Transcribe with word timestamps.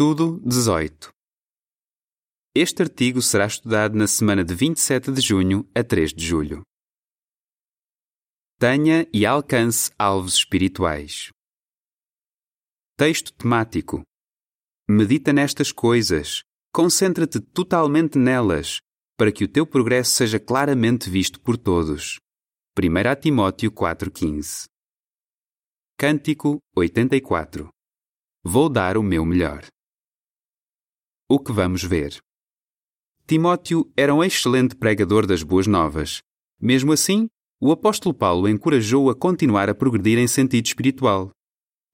Estudo 0.00 0.40
18 0.40 1.10
Este 2.56 2.82
artigo 2.82 3.20
será 3.20 3.44
estudado 3.44 3.94
na 3.94 4.06
semana 4.06 4.42
de 4.42 4.54
27 4.54 5.12
de 5.12 5.20
junho 5.20 5.68
a 5.74 5.84
3 5.84 6.14
de 6.14 6.26
julho. 6.26 6.62
Tenha 8.58 9.06
e 9.12 9.26
alcance 9.26 9.92
alvos 9.98 10.36
espirituais. 10.36 11.28
Texto 12.96 13.30
temático. 13.34 14.00
Medita 14.88 15.34
nestas 15.34 15.70
coisas. 15.70 16.44
Concentra-te 16.72 17.38
totalmente 17.38 18.16
nelas, 18.16 18.78
para 19.18 19.30
que 19.30 19.44
o 19.44 19.48
teu 19.48 19.66
progresso 19.66 20.12
seja 20.12 20.40
claramente 20.40 21.10
visto 21.10 21.38
por 21.38 21.58
todos. 21.58 22.16
1 22.74 23.20
Timóteo 23.20 23.70
4,15 23.70 24.64
Cântico 25.98 26.56
84 26.74 27.68
Vou 28.42 28.70
dar 28.70 28.96
o 28.96 29.02
meu 29.02 29.26
melhor. 29.26 29.62
O 31.32 31.38
que 31.38 31.52
vamos 31.52 31.84
ver? 31.84 32.20
Timóteo 33.24 33.88
era 33.96 34.12
um 34.12 34.24
excelente 34.24 34.74
pregador 34.74 35.28
das 35.28 35.44
boas 35.44 35.64
novas. 35.68 36.18
Mesmo 36.60 36.90
assim, 36.90 37.28
o 37.60 37.70
apóstolo 37.70 38.12
Paulo 38.12 38.48
encorajou-o 38.48 39.08
a 39.10 39.14
continuar 39.14 39.70
a 39.70 39.74
progredir 39.74 40.18
em 40.18 40.26
sentido 40.26 40.66
espiritual. 40.66 41.30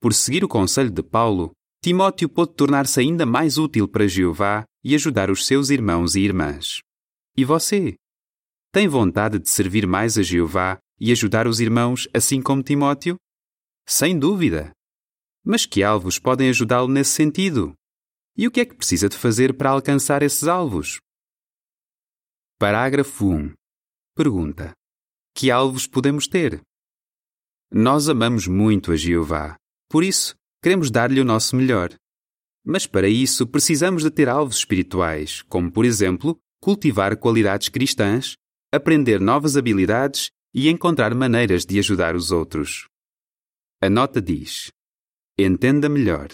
Por 0.01 0.11
seguir 0.11 0.43
o 0.43 0.47
conselho 0.47 0.89
de 0.89 1.03
Paulo, 1.03 1.51
Timóteo 1.83 2.27
pôde 2.27 2.55
tornar-se 2.55 2.99
ainda 2.99 3.27
mais 3.27 3.59
útil 3.59 3.87
para 3.87 4.07
Jeová 4.07 4.63
e 4.83 4.95
ajudar 4.95 5.29
os 5.29 5.45
seus 5.45 5.69
irmãos 5.69 6.15
e 6.15 6.21
irmãs. 6.21 6.79
E 7.37 7.45
você? 7.45 7.93
Tem 8.71 8.87
vontade 8.87 9.37
de 9.37 9.47
servir 9.47 9.85
mais 9.85 10.17
a 10.17 10.23
Jeová 10.23 10.79
e 10.99 11.11
ajudar 11.11 11.45
os 11.45 11.59
irmãos 11.59 12.07
assim 12.11 12.41
como 12.41 12.63
Timóteo? 12.63 13.17
Sem 13.87 14.17
dúvida! 14.17 14.71
Mas 15.45 15.63
que 15.63 15.83
alvos 15.83 16.17
podem 16.17 16.49
ajudá-lo 16.49 16.87
nesse 16.87 17.11
sentido? 17.11 17.75
E 18.37 18.45
o 18.45 18.51
que 18.51 18.59
é 18.59 18.65
que 18.65 18.75
precisa 18.75 19.09
de 19.09 19.17
fazer 19.17 19.57
para 19.57 19.71
alcançar 19.71 20.21
esses 20.21 20.43
alvos? 20.43 20.99
Parágrafo 22.59 23.25
1. 23.25 23.51
Pergunta: 24.15 24.73
Que 25.35 25.49
alvos 25.49 25.87
podemos 25.87 26.27
ter? 26.27 26.61
Nós 27.71 28.07
amamos 28.07 28.45
muito 28.45 28.91
a 28.91 28.95
Jeová, 28.95 29.57
por 29.89 30.03
isso 30.03 30.35
queremos 30.61 30.91
dar-lhe 30.91 31.19
o 31.19 31.25
nosso 31.25 31.55
melhor. 31.55 31.89
Mas 32.63 32.85
para 32.85 33.09
isso 33.09 33.47
precisamos 33.47 34.03
de 34.03 34.11
ter 34.11 34.29
alvos 34.29 34.57
espirituais, 34.57 35.41
como 35.43 35.71
por 35.71 35.83
exemplo, 35.83 36.37
cultivar 36.61 37.17
qualidades 37.17 37.69
cristãs, 37.69 38.35
aprender 38.71 39.19
novas 39.19 39.57
habilidades 39.57 40.29
e 40.53 40.69
encontrar 40.69 41.15
maneiras 41.15 41.65
de 41.65 41.79
ajudar 41.79 42.15
os 42.15 42.29
outros. 42.29 42.87
A 43.81 43.89
nota 43.89 44.21
diz: 44.21 44.71
Entenda 45.39 45.89
melhor. 45.89 46.27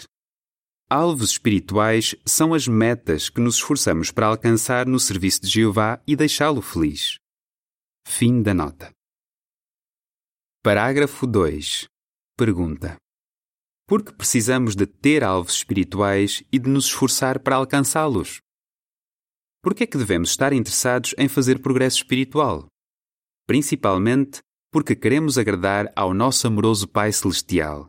Alvos 0.90 1.30
espirituais 1.30 2.14
são 2.26 2.52
as 2.52 2.68
metas 2.68 3.30
que 3.30 3.40
nos 3.40 3.56
esforçamos 3.56 4.10
para 4.10 4.26
alcançar 4.26 4.86
no 4.86 5.00
serviço 5.00 5.40
de 5.40 5.48
Jeová 5.48 6.02
e 6.06 6.14
deixá-lo 6.14 6.60
feliz. 6.60 7.18
Fim 8.06 8.42
da 8.42 8.52
nota. 8.52 8.92
Parágrafo 10.62 11.26
2. 11.26 11.86
Pergunta: 12.36 12.96
Por 13.88 14.04
que 14.04 14.12
precisamos 14.12 14.76
de 14.76 14.86
ter 14.86 15.24
alvos 15.24 15.54
espirituais 15.54 16.44
e 16.52 16.58
de 16.58 16.68
nos 16.68 16.84
esforçar 16.86 17.40
para 17.40 17.56
alcançá-los? 17.56 18.40
Por 19.62 19.74
que 19.74 19.84
é 19.84 19.86
que 19.86 19.96
devemos 19.96 20.30
estar 20.30 20.52
interessados 20.52 21.14
em 21.16 21.28
fazer 21.28 21.62
progresso 21.62 21.96
espiritual? 21.96 22.66
Principalmente 23.46 24.40
porque 24.70 24.94
queremos 24.94 25.38
agradar 25.38 25.90
ao 25.96 26.12
nosso 26.12 26.46
amoroso 26.46 26.86
Pai 26.86 27.10
Celestial 27.10 27.88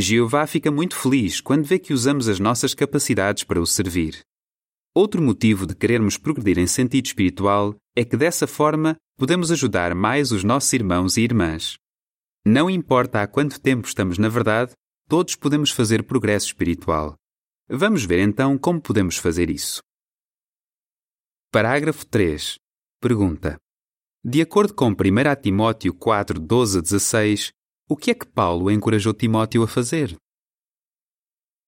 Jeová 0.00 0.46
fica 0.46 0.70
muito 0.70 0.96
feliz 0.96 1.40
quando 1.40 1.64
vê 1.64 1.76
que 1.76 1.92
usamos 1.92 2.28
as 2.28 2.38
nossas 2.38 2.72
capacidades 2.72 3.42
para 3.42 3.60
o 3.60 3.66
servir. 3.66 4.20
Outro 4.94 5.20
motivo 5.20 5.66
de 5.66 5.74
querermos 5.74 6.16
progredir 6.16 6.56
em 6.58 6.68
sentido 6.68 7.06
espiritual 7.06 7.74
é 7.96 8.04
que 8.04 8.16
dessa 8.16 8.46
forma 8.46 8.96
podemos 9.16 9.50
ajudar 9.50 9.96
mais 9.96 10.30
os 10.30 10.44
nossos 10.44 10.72
irmãos 10.72 11.16
e 11.16 11.22
irmãs. 11.22 11.76
Não 12.46 12.70
importa 12.70 13.22
há 13.22 13.26
quanto 13.26 13.60
tempo 13.60 13.88
estamos 13.88 14.18
na 14.18 14.28
verdade, 14.28 14.72
todos 15.08 15.34
podemos 15.34 15.72
fazer 15.72 16.04
progresso 16.04 16.46
espiritual. 16.46 17.16
Vamos 17.68 18.04
ver 18.04 18.20
então 18.20 18.56
como 18.56 18.80
podemos 18.80 19.16
fazer 19.16 19.50
isso. 19.50 19.82
Parágrafo 21.50 22.06
3. 22.06 22.56
Pergunta. 23.00 23.58
De 24.24 24.40
acordo 24.40 24.74
com 24.74 24.90
1 24.90 24.94
Timóteo 25.42 25.92
4, 25.92 26.38
12 26.38 26.78
a 26.78 26.80
16, 26.82 27.52
o 27.88 27.96
que 27.96 28.10
é 28.10 28.14
que 28.14 28.26
Paulo 28.26 28.70
encorajou 28.70 29.14
Timóteo 29.14 29.62
a 29.62 29.66
fazer? 29.66 30.14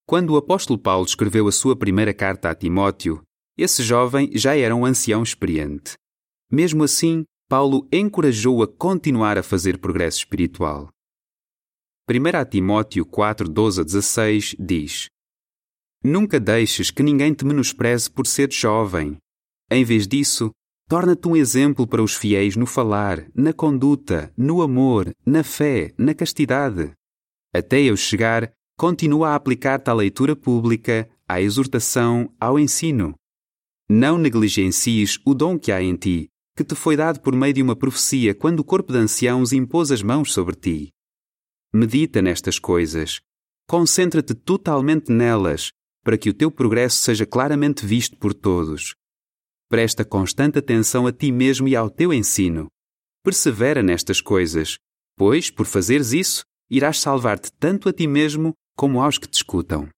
Quando 0.06 0.30
o 0.30 0.36
apóstolo 0.36 0.78
Paulo 0.78 1.06
escreveu 1.06 1.48
a 1.48 1.52
sua 1.52 1.74
primeira 1.74 2.12
carta 2.12 2.50
a 2.50 2.54
Timóteo, 2.54 3.22
esse 3.56 3.82
jovem 3.82 4.30
já 4.36 4.54
era 4.54 4.76
um 4.76 4.84
ancião 4.84 5.22
experiente. 5.22 5.94
Mesmo 6.52 6.84
assim, 6.84 7.24
Paulo 7.48 7.88
encorajou-o 7.90 8.62
a 8.62 8.68
continuar 8.68 9.38
a 9.38 9.42
fazer 9.42 9.78
progresso 9.78 10.18
espiritual. 10.18 10.90
1 12.08 12.50
Timóteo 12.50 13.06
4, 13.06 13.48
12 13.48 13.80
a 13.80 13.84
16 13.84 14.56
diz: 14.58 15.06
Nunca 16.04 16.38
deixes 16.38 16.90
que 16.90 17.02
ninguém 17.02 17.32
te 17.32 17.46
menospreze 17.46 18.10
por 18.10 18.26
ser 18.26 18.52
jovem. 18.52 19.16
Em 19.70 19.84
vez 19.84 20.06
disso, 20.06 20.50
Torna-te 20.90 21.28
um 21.28 21.36
exemplo 21.36 21.86
para 21.86 22.02
os 22.02 22.16
fiéis 22.16 22.56
no 22.56 22.66
falar, 22.66 23.24
na 23.32 23.52
conduta, 23.52 24.32
no 24.36 24.60
amor, 24.60 25.14
na 25.24 25.44
fé, 25.44 25.94
na 25.96 26.12
castidade. 26.12 26.90
Até 27.54 27.80
eu 27.80 27.96
chegar, 27.96 28.52
continua 28.76 29.28
a 29.28 29.34
aplicar-te 29.36 29.88
à 29.88 29.94
leitura 29.94 30.34
pública, 30.34 31.08
à 31.28 31.40
exortação, 31.40 32.34
ao 32.40 32.58
ensino. 32.58 33.14
Não 33.88 34.18
negligencies 34.18 35.16
o 35.24 35.32
dom 35.32 35.60
que 35.60 35.70
há 35.70 35.80
em 35.80 35.94
ti, 35.94 36.28
que 36.56 36.64
te 36.64 36.74
foi 36.74 36.96
dado 36.96 37.20
por 37.20 37.36
meio 37.36 37.54
de 37.54 37.62
uma 37.62 37.76
profecia 37.76 38.34
quando 38.34 38.58
o 38.58 38.64
corpo 38.64 38.92
de 38.92 38.98
anciãos 38.98 39.52
impôs 39.52 39.92
as 39.92 40.02
mãos 40.02 40.32
sobre 40.32 40.56
ti. 40.56 40.88
Medita 41.72 42.20
nestas 42.20 42.58
coisas. 42.58 43.20
Concentra-te 43.68 44.34
totalmente 44.34 45.12
nelas, 45.12 45.70
para 46.02 46.18
que 46.18 46.30
o 46.30 46.34
teu 46.34 46.50
progresso 46.50 46.96
seja 46.96 47.24
claramente 47.24 47.86
visto 47.86 48.16
por 48.16 48.34
todos. 48.34 48.96
Presta 49.70 50.04
constante 50.04 50.58
atenção 50.58 51.06
a 51.06 51.12
ti 51.12 51.30
mesmo 51.30 51.68
e 51.68 51.76
ao 51.76 51.88
teu 51.88 52.12
ensino. 52.12 52.66
Persevera 53.22 53.84
nestas 53.84 54.20
coisas, 54.20 54.78
pois, 55.16 55.48
por 55.48 55.64
fazeres 55.64 56.12
isso, 56.12 56.42
irás 56.68 56.98
salvar-te 56.98 57.52
tanto 57.52 57.88
a 57.88 57.92
ti 57.92 58.08
mesmo 58.08 58.52
como 58.76 59.00
aos 59.00 59.16
que 59.16 59.28
te 59.28 59.34
escutam. 59.34 59.88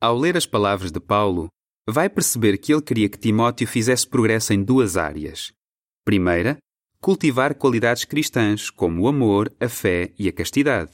Ao 0.00 0.16
ler 0.16 0.38
as 0.38 0.46
palavras 0.46 0.90
de 0.90 0.98
Paulo, 0.98 1.48
vai 1.86 2.08
perceber 2.08 2.56
que 2.56 2.72
ele 2.72 2.80
queria 2.80 3.10
que 3.10 3.18
Timóteo 3.18 3.66
fizesse 3.66 4.08
progresso 4.08 4.54
em 4.54 4.64
duas 4.64 4.96
áreas. 4.96 5.52
Primeira, 6.02 6.56
cultivar 6.98 7.54
qualidades 7.54 8.06
cristãs 8.06 8.70
como 8.70 9.02
o 9.02 9.08
amor, 9.08 9.54
a 9.60 9.68
fé 9.68 10.14
e 10.18 10.28
a 10.28 10.32
castidade. 10.32 10.92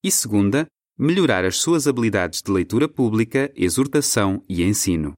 E 0.00 0.12
segunda, 0.12 0.68
melhorar 0.96 1.44
as 1.44 1.56
suas 1.56 1.88
habilidades 1.88 2.40
de 2.40 2.52
leitura 2.52 2.88
pública, 2.88 3.52
exortação 3.56 4.44
e 4.48 4.62
ensino. 4.62 5.12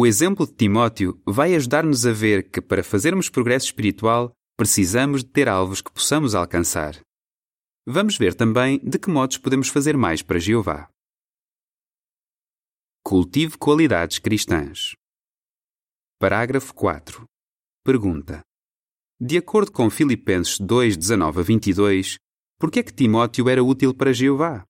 O 0.00 0.06
exemplo 0.06 0.46
de 0.46 0.52
Timóteo 0.52 1.20
vai 1.26 1.56
ajudar-nos 1.56 2.06
a 2.06 2.12
ver 2.12 2.52
que, 2.52 2.60
para 2.60 2.84
fazermos 2.84 3.28
progresso 3.28 3.66
espiritual, 3.66 4.32
precisamos 4.56 5.24
de 5.24 5.30
ter 5.30 5.48
alvos 5.48 5.80
que 5.80 5.90
possamos 5.90 6.36
alcançar. 6.36 7.00
Vamos 7.84 8.16
ver 8.16 8.32
também 8.32 8.78
de 8.78 8.96
que 8.96 9.10
modos 9.10 9.38
podemos 9.38 9.66
fazer 9.66 9.96
mais 9.96 10.22
para 10.22 10.38
Jeová. 10.38 10.88
Cultive 13.04 13.58
qualidades 13.58 14.20
cristãs. 14.20 14.94
Parágrafo 16.20 16.72
4. 16.74 17.24
Pergunta. 17.84 18.40
De 19.20 19.36
acordo 19.36 19.72
com 19.72 19.90
Filipenses 19.90 20.60
2, 20.60 20.96
19 20.96 21.40
a 21.40 21.42
22, 21.42 22.18
por 22.56 22.70
que 22.70 22.78
é 22.78 22.82
que 22.84 22.94
Timóteo 22.94 23.48
era 23.48 23.64
útil 23.64 23.92
para 23.92 24.12
Jeová? 24.12 24.64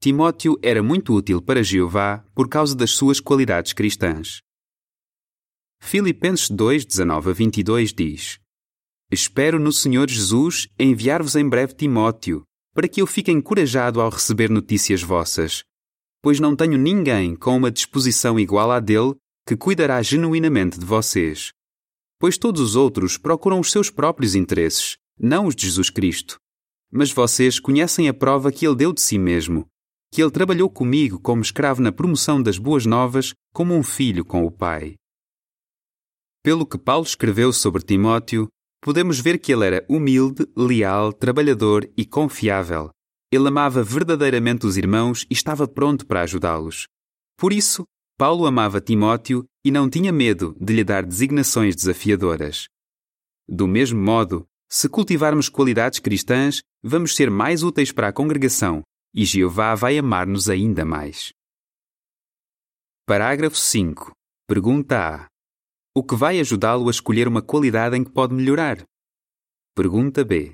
Timóteo 0.00 0.58
era 0.62 0.82
muito 0.82 1.14
útil 1.14 1.42
para 1.42 1.62
Jeová 1.62 2.24
por 2.34 2.48
causa 2.48 2.76
das 2.76 2.90
suas 2.90 3.18
qualidades 3.18 3.72
cristãs. 3.72 4.40
Filipenses 5.80 6.50
2, 6.50 6.84
19 6.84 7.30
a 7.30 7.32
22 7.32 7.92
diz: 7.92 8.38
Espero 9.10 9.58
no 9.58 9.72
Senhor 9.72 10.08
Jesus 10.08 10.68
enviar-vos 10.78 11.34
em 11.34 11.48
breve 11.48 11.74
Timóteo, 11.74 12.44
para 12.74 12.88
que 12.88 13.00
eu 13.00 13.06
fique 13.06 13.32
encorajado 13.32 14.00
ao 14.00 14.10
receber 14.10 14.50
notícias 14.50 15.02
vossas, 15.02 15.64
pois 16.22 16.38
não 16.38 16.54
tenho 16.54 16.76
ninguém 16.76 17.34
com 17.34 17.56
uma 17.56 17.70
disposição 17.70 18.38
igual 18.38 18.70
à 18.70 18.80
dele 18.80 19.14
que 19.46 19.56
cuidará 19.56 20.02
genuinamente 20.02 20.78
de 20.78 20.84
vocês. 20.84 21.52
Pois 22.18 22.36
todos 22.36 22.60
os 22.60 22.76
outros 22.76 23.16
procuram 23.16 23.60
os 23.60 23.70
seus 23.70 23.90
próprios 23.90 24.34
interesses, 24.34 24.96
não 25.18 25.46
os 25.46 25.54
de 25.54 25.66
Jesus 25.66 25.88
Cristo. 25.88 26.38
Mas 26.90 27.12
vocês 27.12 27.58
conhecem 27.60 28.08
a 28.08 28.14
prova 28.14 28.50
que 28.50 28.66
ele 28.66 28.76
deu 28.76 28.92
de 28.92 29.00
si 29.00 29.18
mesmo, 29.18 29.66
que 30.12 30.22
ele 30.22 30.30
trabalhou 30.30 30.70
comigo 30.70 31.18
como 31.18 31.42
escravo 31.42 31.82
na 31.82 31.92
promoção 31.92 32.42
das 32.42 32.58
boas 32.58 32.86
novas, 32.86 33.34
como 33.52 33.74
um 33.74 33.82
filho 33.82 34.24
com 34.24 34.44
o 34.44 34.50
pai. 34.50 34.94
Pelo 36.42 36.66
que 36.66 36.78
Paulo 36.78 37.04
escreveu 37.04 37.52
sobre 37.52 37.82
Timóteo, 37.82 38.48
podemos 38.80 39.18
ver 39.18 39.38
que 39.38 39.52
ele 39.52 39.66
era 39.66 39.84
humilde, 39.88 40.46
leal, 40.56 41.12
trabalhador 41.12 41.90
e 41.96 42.04
confiável, 42.04 42.90
Ele 43.32 43.48
amava 43.48 43.82
verdadeiramente 43.82 44.64
os 44.64 44.76
irmãos 44.76 45.26
e 45.28 45.34
estava 45.34 45.66
pronto 45.66 46.06
para 46.06 46.22
ajudá-los. 46.22 46.86
Por 47.36 47.52
isso, 47.52 47.84
Paulo 48.16 48.46
amava 48.46 48.80
Timóteo 48.80 49.44
e 49.64 49.72
não 49.72 49.90
tinha 49.90 50.12
medo 50.12 50.56
de 50.60 50.72
lhe 50.72 50.84
dar 50.84 51.04
designações 51.04 51.74
desafiadoras. 51.74 52.68
Do 53.48 53.66
mesmo 53.66 54.00
modo, 54.00 54.46
se 54.70 54.88
cultivarmos 54.88 55.48
qualidades 55.48 55.98
cristãs, 55.98 56.62
vamos 56.82 57.14
ser 57.16 57.28
mais 57.28 57.62
úteis 57.64 57.90
para 57.90 58.08
a 58.08 58.12
congregação 58.12 58.82
e 59.16 59.24
Jeová 59.24 59.74
vai 59.74 59.96
amar-nos 59.96 60.50
ainda 60.50 60.84
mais. 60.84 61.32
Parágrafo 63.06 63.56
5. 63.56 64.12
Pergunta 64.46 65.14
A. 65.14 65.26
O 65.96 66.04
que 66.04 66.14
vai 66.14 66.38
ajudá-lo 66.38 66.88
a 66.88 66.90
escolher 66.90 67.26
uma 67.26 67.40
qualidade 67.40 67.96
em 67.96 68.04
que 68.04 68.10
pode 68.10 68.34
melhorar? 68.34 68.84
Pergunta 69.74 70.22
B. 70.22 70.52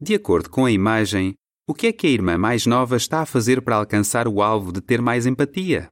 De 0.00 0.14
acordo 0.14 0.48
com 0.48 0.64
a 0.64 0.70
imagem, 0.70 1.34
o 1.68 1.74
que 1.74 1.88
é 1.88 1.92
que 1.92 2.06
a 2.06 2.10
irmã 2.10 2.38
mais 2.38 2.64
nova 2.64 2.96
está 2.96 3.20
a 3.20 3.26
fazer 3.26 3.60
para 3.60 3.76
alcançar 3.76 4.26
o 4.26 4.40
alvo 4.40 4.72
de 4.72 4.80
ter 4.80 5.02
mais 5.02 5.26
empatia? 5.26 5.88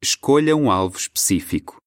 Escolha 0.00 0.54
um 0.54 0.70
alvo 0.70 0.96
específico. 0.96 1.78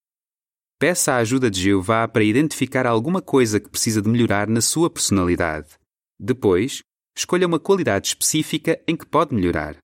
Peça 0.77 1.13
a 1.13 1.17
ajuda 1.17 1.49
de 1.49 1.61
Jeová 1.61 2.05
para 2.05 2.25
identificar 2.25 2.85
alguma 2.85 3.21
coisa 3.21 3.61
que 3.61 3.69
precisa 3.69 4.01
de 4.01 4.09
melhorar 4.09 4.49
na 4.49 4.59
sua 4.59 4.89
personalidade. 4.89 5.79
Depois, 6.19 6.83
escolha 7.15 7.47
uma 7.47 7.59
qualidade 7.59 8.07
específica 8.07 8.81
em 8.87 8.95
que 8.95 9.05
pode 9.05 9.33
melhorar. 9.33 9.77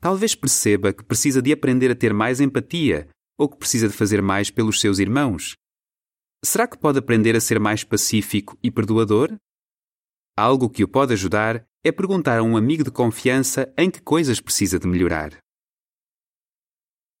Talvez 0.00 0.34
perceba 0.34 0.92
que 0.92 1.04
precisa 1.04 1.40
de 1.40 1.52
aprender 1.52 1.90
a 1.90 1.94
ter 1.94 2.12
mais 2.12 2.40
empatia 2.40 3.08
ou 3.38 3.48
que 3.48 3.56
precisa 3.56 3.88
de 3.88 3.94
fazer 3.94 4.22
mais 4.22 4.50
pelos 4.50 4.80
seus 4.80 4.98
irmãos. 4.98 5.54
Será 6.44 6.68
que 6.68 6.78
pode 6.78 6.98
aprender 6.98 7.34
a 7.34 7.40
ser 7.40 7.58
mais 7.58 7.82
pacífico 7.82 8.58
e 8.62 8.70
perdoador? 8.70 9.34
Algo 10.36 10.68
que 10.68 10.84
o 10.84 10.88
pode 10.88 11.12
ajudar 11.14 11.64
é 11.82 11.90
perguntar 11.90 12.38
a 12.38 12.42
um 12.42 12.56
amigo 12.56 12.84
de 12.84 12.90
confiança 12.90 13.72
em 13.78 13.90
que 13.90 14.02
coisas 14.02 14.40
precisa 14.40 14.78
de 14.78 14.86
melhorar. 14.86 15.38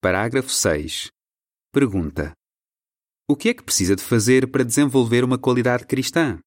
Parágrafo 0.02 0.50
6. 0.50 1.10
Pergunta: 1.72 2.34
o 3.26 3.34
que 3.34 3.48
é 3.48 3.54
que 3.54 3.62
precisa 3.62 3.96
de 3.96 4.02
fazer 4.02 4.50
para 4.50 4.62
desenvolver 4.62 5.24
uma 5.24 5.38
qualidade 5.38 5.86
cristã? 5.86 6.38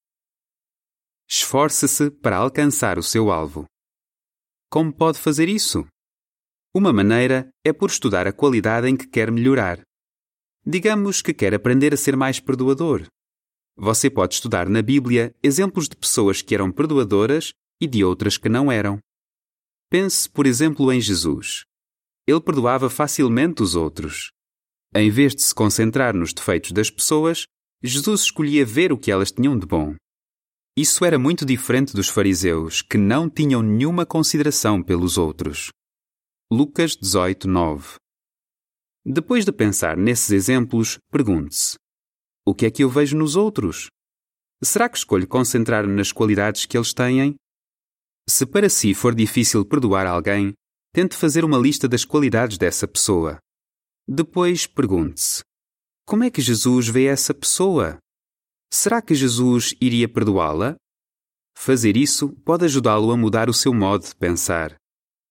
Esforce-se 1.30 2.10
para 2.10 2.38
alcançar 2.38 2.98
o 2.98 3.04
seu 3.04 3.30
alvo. 3.30 3.66
Como 4.70 4.94
pode 4.94 5.20
fazer 5.20 5.50
isso? 5.50 5.86
Uma 6.74 6.94
maneira 6.94 7.50
é 7.66 7.74
por 7.74 7.90
estudar 7.90 8.26
a 8.28 8.32
qualidade 8.32 8.88
em 8.88 8.96
que 8.96 9.06
quer 9.06 9.30
melhorar. 9.30 9.82
Digamos 10.66 11.22
que 11.22 11.34
quer 11.34 11.54
aprender 11.54 11.94
a 11.94 11.98
ser 11.98 12.16
mais 12.16 12.40
perdoador. 12.40 13.06
Você 13.76 14.10
pode 14.10 14.36
estudar 14.36 14.70
na 14.70 14.82
Bíblia 14.82 15.36
exemplos 15.44 15.90
de 15.90 15.98
pessoas 15.98 16.42
que 16.42 16.56
eram 16.56 16.72
perdoadoras 16.72 17.52
e 17.82 17.88
de 17.88 18.06
outras 18.06 18.38
que 18.38 18.48
não 18.48 18.72
eram. 18.72 18.98
Pense, 19.90 20.30
por 20.30 20.46
exemplo, 20.46 20.92
em 20.94 21.02
Jesus. 21.02 21.66
Ele 22.26 22.42
perdoava 22.42 22.90
facilmente 22.90 23.62
os 23.62 23.76
outros. 23.76 24.32
Em 24.96 25.10
vez 25.10 25.36
de 25.36 25.42
se 25.42 25.54
concentrar 25.54 26.16
nos 26.16 26.34
defeitos 26.34 26.72
das 26.72 26.90
pessoas, 26.90 27.46
Jesus 27.84 28.22
escolhia 28.22 28.66
ver 28.66 28.94
o 28.94 28.98
que 28.98 29.12
elas 29.12 29.32
tinham 29.32 29.60
de 29.60 29.66
bom. 29.66 29.94
Isso 30.80 31.04
era 31.04 31.18
muito 31.18 31.44
diferente 31.44 31.96
dos 31.96 32.08
fariseus, 32.08 32.84
que 32.84 33.00
não 33.00 33.28
tinham 33.28 33.64
nenhuma 33.64 34.06
consideração 34.06 34.84
pelos 34.84 35.18
outros. 35.18 35.72
Lucas 36.52 36.96
18, 36.96 37.48
9 37.48 37.96
Depois 39.04 39.44
de 39.44 39.52
pensar 39.52 39.98
nesses 39.98 40.30
exemplos, 40.30 41.00
pergunte-se: 41.10 41.78
O 42.46 42.54
que 42.54 42.68
é 42.68 42.70
que 42.70 42.84
eu 42.84 42.90
vejo 42.92 43.18
nos 43.18 43.36
outros? 43.36 43.88
Será 44.64 44.88
que 44.88 45.00
escolho 45.00 45.28
concentrar-me 45.28 45.96
nas 45.96 46.12
qualidades 46.12 46.68
que 46.68 46.78
eles 46.78 46.94
têm? 46.94 47.34
Se 48.30 48.46
para 48.46 48.70
si 48.70 48.94
for 48.94 49.16
difícil 49.16 49.66
perdoar 49.66 50.06
alguém, 50.06 50.54
tente 50.94 51.16
fazer 51.16 51.44
uma 51.44 51.58
lista 51.58 51.88
das 51.88 52.06
qualidades 52.06 52.60
dessa 52.60 52.88
pessoa. 52.88 53.40
Depois 54.08 54.68
pergunte-se: 54.68 55.42
como 56.06 56.24
é 56.24 56.30
que 56.30 56.40
Jesus 56.40 56.88
vê 56.88 57.06
essa 57.06 57.34
pessoa? 57.34 57.98
Será 58.72 59.02
que 59.02 59.16
Jesus 59.16 59.74
iria 59.82 60.08
perdoá-la? 60.08 60.76
Fazer 61.58 61.98
isso 61.98 62.30
pode 62.46 62.66
ajudá-lo 62.66 63.12
a 63.12 63.18
mudar 63.18 63.50
o 63.50 63.54
seu 63.54 63.74
modo 63.74 64.06
de 64.06 64.16
pensar. 64.16 64.76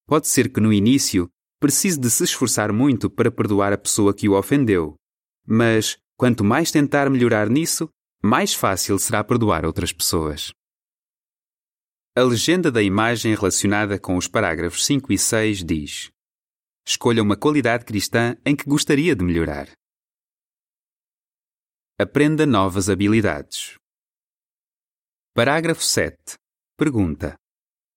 Pode 0.06 0.26
ser 0.26 0.52
que 0.52 0.60
no 0.60 0.72
início 0.72 1.28
precise 1.60 1.98
de 1.98 2.10
se 2.10 2.24
esforçar 2.24 2.72
muito 2.72 3.08
para 3.08 3.30
perdoar 3.30 3.72
a 3.72 3.78
pessoa 3.78 4.14
que 4.14 4.28
o 4.28 4.38
ofendeu, 4.38 4.94
mas 5.46 5.96
quanto 6.16 6.44
mais 6.44 6.70
tentar 6.70 7.08
melhorar 7.10 7.48
nisso, 7.48 7.88
mais 8.22 8.54
fácil 8.54 8.98
será 8.98 9.22
perdoar 9.22 9.64
outras 9.64 9.92
pessoas. 9.92 10.52
A 12.16 12.22
legenda 12.22 12.70
da 12.72 12.82
imagem 12.82 13.34
relacionada 13.34 13.98
com 13.98 14.16
os 14.16 14.26
parágrafos 14.26 14.84
5 14.86 15.12
e 15.12 15.18
6 15.18 15.64
diz: 15.64 16.10
Escolha 16.86 17.22
uma 17.22 17.36
qualidade 17.36 17.84
cristã 17.84 18.36
em 18.44 18.56
que 18.56 18.64
gostaria 18.64 19.14
de 19.14 19.24
melhorar. 19.24 19.70
Aprenda 21.98 22.44
novas 22.44 22.90
habilidades. 22.90 23.78
Parágrafo 25.34 25.82
7. 25.82 26.34
Pergunta: 26.76 27.36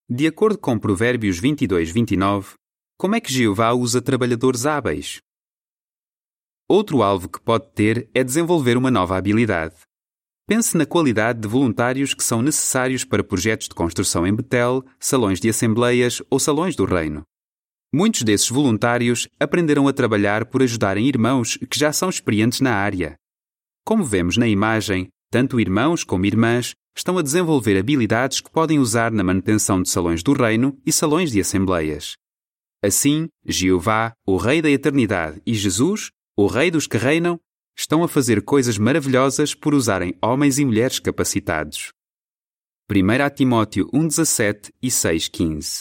De 0.08 0.26
acordo 0.26 0.58
com 0.58 0.78
Provérbios 0.78 1.38
22, 1.38 1.90
29, 1.90 2.54
como 2.98 3.14
é 3.14 3.20
que 3.20 3.30
Jeová 3.30 3.74
usa 3.74 4.00
trabalhadores 4.00 4.64
hábeis? 4.64 5.18
Outro 6.66 7.02
alvo 7.02 7.28
que 7.28 7.42
pode 7.42 7.70
ter 7.74 8.08
é 8.14 8.24
desenvolver 8.24 8.78
uma 8.78 8.90
nova 8.90 9.18
habilidade. 9.18 9.76
Pense 10.48 10.78
na 10.78 10.86
qualidade 10.86 11.38
de 11.38 11.48
voluntários 11.48 12.14
que 12.14 12.24
são 12.24 12.40
necessários 12.40 13.04
para 13.04 13.22
projetos 13.22 13.68
de 13.68 13.74
construção 13.74 14.26
em 14.26 14.34
Betel, 14.34 14.82
salões 14.98 15.38
de 15.38 15.50
assembleias 15.50 16.22
ou 16.30 16.40
salões 16.40 16.74
do 16.74 16.86
reino. 16.86 17.22
Muitos 17.92 18.22
desses 18.22 18.48
voluntários 18.48 19.28
aprenderam 19.38 19.86
a 19.86 19.92
trabalhar 19.92 20.46
por 20.46 20.62
ajudarem 20.62 21.06
irmãos 21.06 21.58
que 21.58 21.78
já 21.78 21.92
são 21.92 22.08
experientes 22.08 22.62
na 22.62 22.74
área. 22.74 23.19
Como 23.90 24.04
vemos 24.04 24.36
na 24.36 24.46
imagem, 24.46 25.08
tanto 25.32 25.58
irmãos 25.58 26.04
como 26.04 26.24
irmãs 26.24 26.76
estão 26.96 27.18
a 27.18 27.22
desenvolver 27.22 27.76
habilidades 27.76 28.40
que 28.40 28.48
podem 28.48 28.78
usar 28.78 29.10
na 29.10 29.24
manutenção 29.24 29.82
de 29.82 29.90
salões 29.90 30.22
do 30.22 30.32
reino 30.32 30.80
e 30.86 30.92
salões 30.92 31.32
de 31.32 31.40
assembleias. 31.40 32.14
Assim, 32.84 33.26
Jeová, 33.44 34.12
o 34.24 34.36
Rei 34.36 34.62
da 34.62 34.70
Eternidade, 34.70 35.42
e 35.44 35.54
Jesus, 35.54 36.12
o 36.36 36.46
Rei 36.46 36.70
dos 36.70 36.86
que 36.86 36.96
reinam, 36.96 37.36
estão 37.76 38.04
a 38.04 38.08
fazer 38.08 38.44
coisas 38.44 38.78
maravilhosas 38.78 39.56
por 39.56 39.74
usarem 39.74 40.14
homens 40.22 40.60
e 40.60 40.64
mulheres 40.64 41.00
capacitados. 41.00 41.90
1 42.88 43.34
Timóteo 43.34 43.90
1,17 43.90 44.70
e 44.80 44.86
6,15 44.86 45.80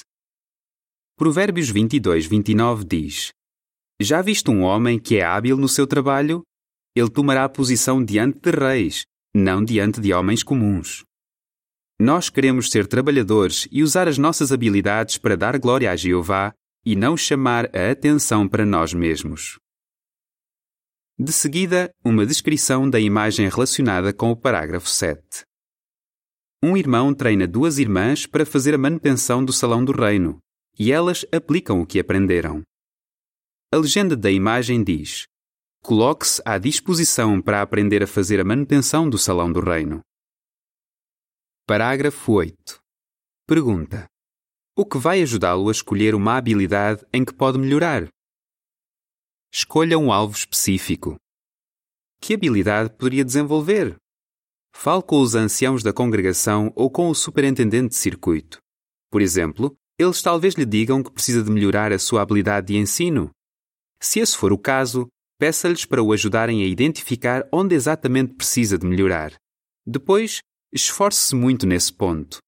Provérbios 1.15 1.69
22, 1.69 2.25
29 2.25 2.85
diz: 2.85 3.29
Já 4.01 4.19
viste 4.23 4.49
um 4.49 4.63
homem 4.63 4.97
que 4.97 5.17
é 5.17 5.23
hábil 5.23 5.55
no 5.55 5.69
seu 5.69 5.85
trabalho? 5.85 6.41
Ele 6.99 7.09
tomará 7.09 7.47
posição 7.47 8.03
diante 8.03 8.39
de 8.41 8.51
reis, 8.51 9.05
não 9.33 9.63
diante 9.63 10.01
de 10.01 10.11
homens 10.11 10.43
comuns. 10.43 11.05
Nós 11.97 12.29
queremos 12.29 12.69
ser 12.69 12.87
trabalhadores 12.87 13.69
e 13.71 13.81
usar 13.81 14.09
as 14.09 14.17
nossas 14.17 14.51
habilidades 14.51 15.17
para 15.17 15.37
dar 15.37 15.57
glória 15.57 15.89
a 15.89 15.95
Jeová 15.95 16.53
e 16.85 16.97
não 16.97 17.15
chamar 17.15 17.73
a 17.73 17.91
atenção 17.91 18.49
para 18.49 18.65
nós 18.65 18.93
mesmos. 18.93 19.57
De 21.17 21.31
seguida, 21.31 21.89
uma 22.03 22.25
descrição 22.25 22.89
da 22.89 22.99
imagem 22.99 23.47
relacionada 23.47 24.11
com 24.11 24.29
o 24.31 24.35
parágrafo 24.35 24.89
7. 24.89 25.21
Um 26.61 26.75
irmão 26.75 27.13
treina 27.13 27.47
duas 27.47 27.77
irmãs 27.77 28.25
para 28.25 28.45
fazer 28.45 28.75
a 28.75 28.77
manutenção 28.77 29.45
do 29.45 29.53
salão 29.53 29.85
do 29.85 29.93
reino 29.93 30.37
e 30.77 30.91
elas 30.91 31.25
aplicam 31.33 31.79
o 31.79 31.85
que 31.85 31.97
aprenderam. 31.97 32.61
A 33.71 33.77
legenda 33.77 34.17
da 34.17 34.29
imagem 34.29 34.83
diz: 34.83 35.27
Coloque-se 35.81 36.41
à 36.45 36.57
disposição 36.57 37.41
para 37.41 37.61
aprender 37.61 38.03
a 38.03 38.07
fazer 38.07 38.39
a 38.39 38.43
manutenção 38.43 39.09
do 39.09 39.17
Salão 39.17 39.51
do 39.51 39.59
Reino. 39.59 40.01
Parágrafo 41.65 42.33
8. 42.33 42.79
Pergunta: 43.47 44.05
O 44.75 44.85
que 44.85 44.97
vai 44.97 45.21
ajudá-lo 45.21 45.69
a 45.69 45.71
escolher 45.71 46.13
uma 46.13 46.37
habilidade 46.37 47.05
em 47.13 47.23
que 47.23 47.33
pode 47.33 47.57
melhorar? 47.57 48.07
Escolha 49.51 49.97
um 49.97 50.11
alvo 50.11 50.35
específico. 50.35 51.15
Que 52.21 52.33
habilidade 52.33 52.91
poderia 52.91 53.25
desenvolver? 53.25 53.95
Fale 54.75 55.01
com 55.01 55.21
os 55.21 55.33
anciãos 55.33 55.81
da 55.81 55.93
congregação 55.93 56.71
ou 56.75 56.91
com 56.91 57.09
o 57.09 57.15
superintendente 57.15 57.89
de 57.89 57.95
circuito. 57.95 58.59
Por 59.09 59.21
exemplo, 59.21 59.75
eles 59.97 60.21
talvez 60.21 60.53
lhe 60.53 60.65
digam 60.65 61.01
que 61.01 61.11
precisa 61.11 61.43
de 61.43 61.49
melhorar 61.49 61.91
a 61.91 61.97
sua 61.99 62.21
habilidade 62.21 62.67
de 62.67 62.77
ensino. 62.77 63.31
Se 63.99 64.19
esse 64.19 64.37
for 64.37 64.53
o 64.53 64.57
caso, 64.57 65.07
peça-lhes 65.39 65.85
para 65.85 66.03
o 66.03 66.11
ajudarem 66.11 66.61
a 66.61 66.67
identificar 66.67 67.47
onde 67.51 67.73
exatamente 67.73 68.33
precisa 68.33 68.77
de 68.77 68.85
melhorar. 68.85 69.33
Depois, 69.87 70.41
esforce-se 70.71 71.33
muito 71.33 71.65
nesse 71.65 71.93
ponto. 71.93 72.39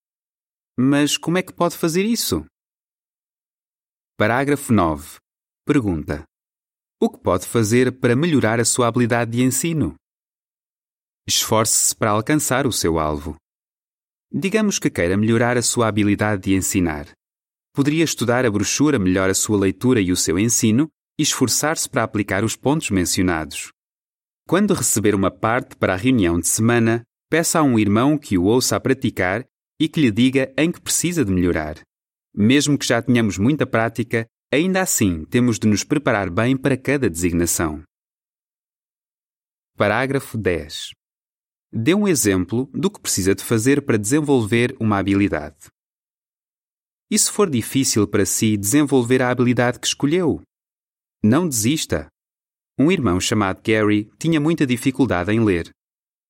Mas 0.78 1.18
como 1.18 1.38
é 1.38 1.42
que 1.42 1.54
pode 1.54 1.78
fazer 1.78 2.04
isso? 2.04 2.46
Parágrafo 4.18 4.74
9. 4.74 5.18
Pergunta: 5.66 6.24
O 7.02 7.10
que 7.10 7.18
pode 7.18 7.48
fazer 7.48 7.98
para 7.98 8.16
melhorar 8.16 8.60
a 8.60 8.66
sua 8.66 8.88
habilidade 8.88 9.32
de 9.32 9.42
ensino? 9.42 9.96
Esforce-se 11.26 11.96
para 11.96 12.12
alcançar 12.12 12.68
o 12.68 12.74
seu 12.74 13.00
alvo. 13.00 13.38
Digamos 14.34 14.80
que 14.80 14.90
queira 14.90 15.16
melhorar 15.16 15.58
a 15.58 15.62
sua 15.62 15.88
habilidade 15.88 16.44
de 16.44 16.56
ensinar. 16.56 17.12
Poderia 17.74 18.04
estudar 18.04 18.46
a 18.46 18.52
brochura 18.52 19.00
melhor 19.00 19.30
a 19.30 19.34
sua 19.34 19.58
leitura 19.58 20.02
e 20.02 20.12
o 20.12 20.18
seu 20.18 20.38
ensino 20.38 20.90
e 21.18 21.24
esforçar-se 21.24 21.90
para 21.90 22.04
aplicar 22.04 22.44
os 22.44 22.56
pontos 22.56 22.90
mencionados. 22.90 23.72
Quando 24.48 24.74
receber 24.74 25.16
uma 25.16 25.32
parte 25.32 25.76
para 25.76 25.94
a 25.94 25.98
reunião 25.98 26.40
de 26.40 26.48
semana, 26.48 27.04
peça 27.30 27.60
a 27.60 27.64
um 27.64 27.80
irmão 27.80 28.18
que 28.18 28.38
o 28.38 28.44
ouça 28.44 28.76
a 28.76 28.80
praticar 28.80 29.46
e 29.80 29.88
que 29.88 30.02
lhe 30.02 30.12
diga 30.12 30.54
em 30.58 30.72
que 30.72 30.82
precisa 30.82 31.24
de 31.24 31.32
melhorar. 31.32 31.80
Mesmo 32.36 32.78
que 32.78 32.86
já 32.86 33.02
tenhamos 33.02 33.38
muita 33.38 33.66
prática, 33.66 34.26
ainda 34.52 34.82
assim 34.82 35.26
temos 35.26 35.58
de 35.58 35.68
nos 35.68 35.84
preparar 35.84 36.30
bem 36.30 36.58
para 36.58 36.78
cada 36.78 37.10
designação. 37.10 37.84
Parágrafo 39.78 40.38
10. 40.38 40.92
Dê 41.74 41.96
um 41.96 42.08
exemplo 42.08 42.70
do 42.74 42.92
que 42.92 43.00
precisa 43.00 43.34
de 43.34 43.44
fazer 43.44 43.82
para 43.86 43.98
desenvolver 43.98 44.76
uma 44.80 44.98
habilidade. 44.98 45.70
E 47.10 47.18
se 47.18 47.32
for 47.32 47.50
difícil 47.50 48.08
para 48.08 48.26
si 48.26 48.58
desenvolver 48.58 49.22
a 49.22 49.30
habilidade 49.30 49.80
que 49.80 49.88
escolheu? 49.88 50.42
Não 51.24 51.48
desista. 51.48 52.08
Um 52.80 52.92
irmão 52.92 53.20
chamado 53.20 53.62
Gary 53.64 54.10
tinha 54.18 54.40
muita 54.40 54.66
dificuldade 54.66 55.32
em 55.32 55.40
ler. 55.40 55.70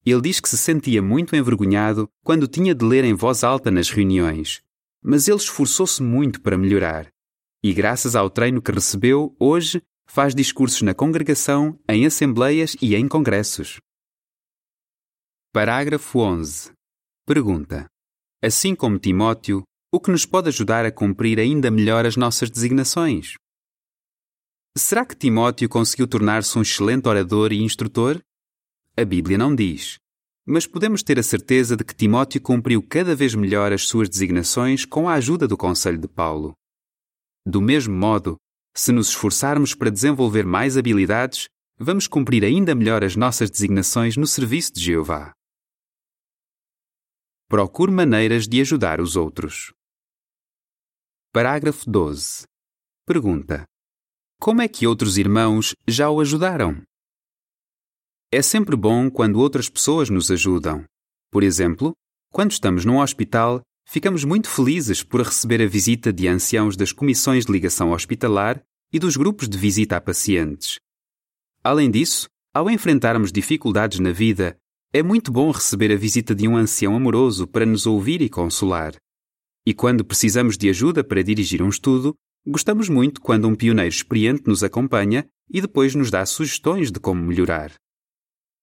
Ele 0.05 0.21
diz 0.21 0.41
que 0.41 0.49
se 0.49 0.57
sentia 0.57 1.01
muito 1.01 1.33
envergonhado 1.33 2.09
quando 2.25 2.45
tinha 2.45 2.75
de 2.75 2.83
ler 2.83 3.05
em 3.05 3.13
voz 3.13 3.41
alta 3.43 3.71
nas 3.71 3.89
reuniões, 3.89 4.61
mas 5.01 5.29
ele 5.29 5.37
esforçou-se 5.37 6.03
muito 6.03 6.41
para 6.41 6.57
melhorar. 6.57 7.07
E 7.63 7.73
graças 7.73 8.17
ao 8.17 8.29
treino 8.29 8.61
que 8.61 8.71
recebeu, 8.71 9.33
hoje 9.39 9.81
faz 10.07 10.35
discursos 10.35 10.81
na 10.81 10.93
congregação, 10.93 11.79
em 11.87 12.05
assembleias 12.05 12.75
e 12.81 12.93
em 12.93 13.07
congressos. 13.07 13.79
Parágrafo 15.53 16.19
11. 16.19 16.71
Pergunta: 17.25 17.85
Assim 18.43 18.75
como 18.75 18.99
Timóteo, 18.99 19.63
o 19.89 20.01
que 20.01 20.11
nos 20.11 20.25
pode 20.25 20.49
ajudar 20.49 20.85
a 20.85 20.91
cumprir 20.91 21.39
ainda 21.39 21.71
melhor 21.71 22.05
as 22.05 22.17
nossas 22.17 22.49
designações? 22.49 23.35
Será 24.77 25.05
que 25.05 25.15
Timóteo 25.15 25.67
conseguiu 25.67 26.07
tornar-se 26.07 26.57
um 26.57 26.61
excelente 26.61 27.07
orador 27.07 27.51
e 27.51 27.61
instrutor? 27.61 28.21
A 28.95 29.03
Bíblia 29.03 29.37
não 29.37 29.53
diz. 29.53 29.97
Mas 30.45 30.65
podemos 30.65 31.03
ter 31.03 31.19
a 31.19 31.23
certeza 31.23 31.75
de 31.75 31.83
que 31.83 31.93
Timóteo 31.93 32.41
cumpriu 32.41 32.81
cada 32.81 33.13
vez 33.13 33.35
melhor 33.35 33.73
as 33.73 33.83
suas 33.83 34.07
designações 34.07 34.85
com 34.85 35.09
a 35.09 35.15
ajuda 35.15 35.45
do 35.45 35.57
Conselho 35.57 35.97
de 35.97 36.07
Paulo. 36.07 36.53
Do 37.45 37.61
mesmo 37.61 37.93
modo, 37.93 38.37
se 38.73 38.93
nos 38.93 39.09
esforçarmos 39.09 39.75
para 39.75 39.91
desenvolver 39.91 40.45
mais 40.45 40.77
habilidades, 40.77 41.49
vamos 41.77 42.07
cumprir 42.07 42.45
ainda 42.45 42.73
melhor 42.73 43.03
as 43.03 43.17
nossas 43.17 43.51
designações 43.51 44.15
no 44.15 44.25
serviço 44.25 44.73
de 44.73 44.81
Jeová. 44.81 45.33
Procure 47.49 47.91
maneiras 47.91 48.47
de 48.47 48.61
ajudar 48.61 49.01
os 49.01 49.17
outros. 49.17 49.73
Parágrafo 51.33 51.89
12. 51.89 52.43
Pergunta: 53.05 53.65
Como 54.41 54.59
é 54.59 54.67
que 54.67 54.87
outros 54.87 55.19
irmãos 55.19 55.75
já 55.87 56.09
o 56.09 56.19
ajudaram? 56.19 56.81
É 58.31 58.41
sempre 58.41 58.75
bom 58.75 59.07
quando 59.07 59.39
outras 59.39 59.69
pessoas 59.69 60.09
nos 60.09 60.31
ajudam. 60.31 60.83
Por 61.29 61.43
exemplo, 61.43 61.93
quando 62.33 62.49
estamos 62.49 62.83
num 62.83 62.97
hospital, 62.97 63.61
ficamos 63.87 64.23
muito 64.23 64.49
felizes 64.49 65.03
por 65.03 65.21
receber 65.21 65.61
a 65.61 65.67
visita 65.67 66.11
de 66.11 66.27
anciãos 66.27 66.75
das 66.75 66.91
comissões 66.91 67.45
de 67.45 67.51
ligação 67.51 67.91
hospitalar 67.91 68.59
e 68.91 68.97
dos 68.97 69.15
grupos 69.15 69.47
de 69.47 69.59
visita 69.59 69.97
a 69.97 70.01
pacientes. 70.01 70.79
Além 71.63 71.91
disso, 71.91 72.27
ao 72.51 72.67
enfrentarmos 72.67 73.31
dificuldades 73.31 73.99
na 73.99 74.11
vida, 74.11 74.57
é 74.91 75.03
muito 75.03 75.31
bom 75.31 75.51
receber 75.51 75.91
a 75.91 75.95
visita 75.95 76.33
de 76.33 76.47
um 76.47 76.57
ancião 76.57 76.95
amoroso 76.95 77.45
para 77.45 77.63
nos 77.63 77.85
ouvir 77.85 78.23
e 78.23 78.27
consolar. 78.27 78.95
E 79.67 79.71
quando 79.71 80.03
precisamos 80.03 80.57
de 80.57 80.67
ajuda 80.67 81.03
para 81.03 81.21
dirigir 81.21 81.61
um 81.61 81.69
estudo, 81.69 82.15
gostamos 82.45 82.89
muito 82.89 83.21
quando 83.21 83.47
um 83.47 83.55
pioneiro 83.55 83.93
experiente 83.93 84.47
nos 84.47 84.63
acompanha 84.63 85.27
e 85.49 85.61
depois 85.61 85.95
nos 85.95 86.09
dá 86.09 86.25
sugestões 86.25 86.91
de 86.91 86.99
como 86.99 87.21
melhorar. 87.21 87.73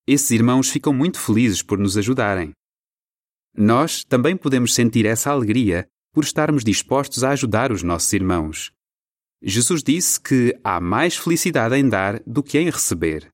Esses 0.06 0.30
irmãos 0.30 0.70
ficam 0.70 0.92
muito 0.92 1.18
felizes 1.18 1.62
por 1.62 1.78
nos 1.78 1.97
ajudarem. 1.97 2.52
Nós 3.54 4.04
também 4.04 4.37
podemos 4.37 4.75
sentir 4.75 5.04
essa 5.04 5.30
alegria 5.30 5.87
por 6.12 6.25
estarmos 6.25 6.64
dispostos 6.64 7.23
a 7.23 7.30
ajudar 7.30 7.70
os 7.70 7.82
nossos 7.82 8.12
irmãos. 8.12 8.73
Jesus 9.42 9.82
disse 9.82 10.20
que 10.20 10.58
há 10.64 10.80
mais 10.80 11.16
felicidade 11.16 11.76
em 11.76 11.88
dar 11.88 12.20
do 12.26 12.42
que 12.42 12.58
em 12.58 12.70
receber. 12.70 13.28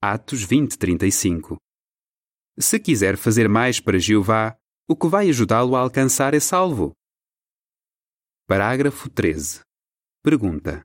Atos 0.00 0.44
20:35. 0.44 1.56
Se 2.58 2.78
quiser 2.78 3.16
fazer 3.16 3.48
mais 3.48 3.80
para 3.80 3.98
Jeová, 3.98 4.56
o 4.88 4.96
que 4.96 5.08
vai 5.08 5.28
ajudá-lo 5.28 5.74
a 5.74 5.80
alcançar 5.80 6.34
é 6.34 6.40
salvo. 6.40 6.92
Parágrafo 8.48 9.10
13. 9.10 9.60
Pergunta: 10.22 10.80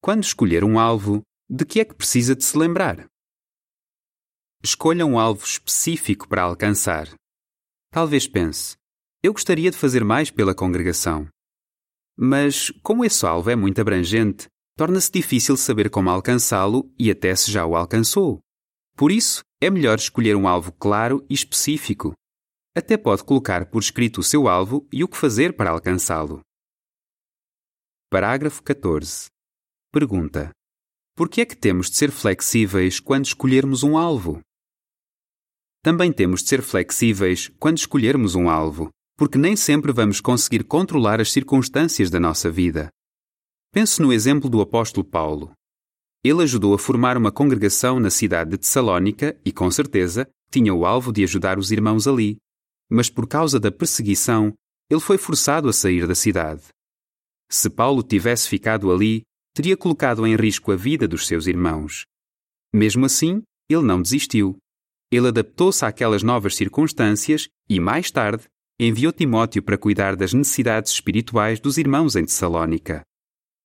Quando 0.00 0.22
escolher 0.22 0.62
um 0.62 0.78
alvo, 0.78 1.22
de 1.50 1.64
que 1.66 1.80
é 1.80 1.84
que 1.84 1.92
precisa 1.92 2.36
de 2.36 2.44
se 2.44 2.56
lembrar? 2.56 3.04
Escolha 4.62 5.04
um 5.04 5.18
alvo 5.18 5.44
específico 5.44 6.28
para 6.28 6.42
alcançar. 6.42 7.12
Talvez 7.90 8.28
pense: 8.28 8.76
eu 9.24 9.32
gostaria 9.32 9.72
de 9.72 9.76
fazer 9.76 10.04
mais 10.04 10.30
pela 10.30 10.54
congregação. 10.54 11.26
Mas, 12.16 12.70
como 12.80 13.04
esse 13.04 13.26
alvo 13.26 13.50
é 13.50 13.56
muito 13.56 13.80
abrangente, 13.80 14.46
torna-se 14.76 15.10
difícil 15.10 15.56
saber 15.56 15.90
como 15.90 16.10
alcançá-lo 16.10 16.88
e 16.96 17.10
até 17.10 17.34
se 17.34 17.50
já 17.50 17.66
o 17.66 17.74
alcançou. 17.74 18.38
Por 18.96 19.10
isso, 19.10 19.42
é 19.60 19.68
melhor 19.68 19.98
escolher 19.98 20.36
um 20.36 20.46
alvo 20.46 20.70
claro 20.70 21.26
e 21.28 21.34
específico. 21.34 22.12
Até 22.72 22.96
pode 22.96 23.24
colocar 23.24 23.66
por 23.66 23.82
escrito 23.82 24.20
o 24.20 24.22
seu 24.22 24.46
alvo 24.46 24.86
e 24.92 25.02
o 25.02 25.08
que 25.08 25.16
fazer 25.16 25.56
para 25.56 25.70
alcançá-lo. 25.70 26.40
Parágrafo 28.10 28.62
14. 28.62 29.26
Pergunta: 29.92 30.50
Por 31.14 31.28
que 31.28 31.42
é 31.42 31.44
que 31.44 31.54
temos 31.54 31.90
de 31.90 31.96
ser 31.98 32.10
flexíveis 32.10 32.98
quando 32.98 33.26
escolhermos 33.26 33.82
um 33.82 33.98
alvo? 33.98 34.40
Também 35.82 36.10
temos 36.10 36.42
de 36.42 36.48
ser 36.48 36.62
flexíveis 36.62 37.52
quando 37.60 37.76
escolhermos 37.76 38.34
um 38.34 38.48
alvo, 38.48 38.88
porque 39.14 39.36
nem 39.36 39.54
sempre 39.54 39.92
vamos 39.92 40.22
conseguir 40.22 40.64
controlar 40.64 41.20
as 41.20 41.30
circunstâncias 41.30 42.08
da 42.08 42.18
nossa 42.18 42.50
vida. 42.50 42.88
Pense 43.74 44.00
no 44.00 44.10
exemplo 44.10 44.48
do 44.48 44.62
apóstolo 44.62 45.06
Paulo. 45.06 45.52
Ele 46.24 46.42
ajudou 46.44 46.72
a 46.72 46.78
formar 46.78 47.14
uma 47.18 47.30
congregação 47.30 48.00
na 48.00 48.08
cidade 48.08 48.52
de 48.52 48.56
Tessalónica 48.56 49.38
e, 49.44 49.52
com 49.52 49.70
certeza, 49.70 50.26
tinha 50.50 50.72
o 50.72 50.86
alvo 50.86 51.12
de 51.12 51.24
ajudar 51.24 51.58
os 51.58 51.70
irmãos 51.70 52.08
ali. 52.08 52.38
Mas 52.90 53.10
por 53.10 53.28
causa 53.28 53.60
da 53.60 53.70
perseguição, 53.70 54.54
ele 54.88 55.00
foi 55.00 55.18
forçado 55.18 55.68
a 55.68 55.74
sair 55.74 56.06
da 56.06 56.14
cidade. 56.14 56.62
Se 57.50 57.70
Paulo 57.70 58.02
tivesse 58.02 58.48
ficado 58.48 58.92
ali, 58.92 59.22
teria 59.54 59.76
colocado 59.76 60.26
em 60.26 60.36
risco 60.36 60.72
a 60.72 60.76
vida 60.76 61.08
dos 61.08 61.26
seus 61.26 61.46
irmãos. 61.46 62.04
Mesmo 62.72 63.06
assim, 63.06 63.42
ele 63.70 63.82
não 63.82 64.02
desistiu 64.02 64.58
ele 65.10 65.28
adaptou-se 65.28 65.84
àquelas 65.84 66.22
novas 66.22 66.54
circunstâncias 66.54 67.48
e, 67.68 67.80
mais 67.80 68.10
tarde, 68.10 68.44
enviou 68.78 69.12
Timóteo 69.12 69.62
para 69.62 69.78
cuidar 69.78 70.14
das 70.14 70.32
necessidades 70.32 70.92
espirituais 70.92 71.58
dos 71.58 71.78
irmãos 71.78 72.14
em 72.14 72.24
Tessalónica. 72.24 73.02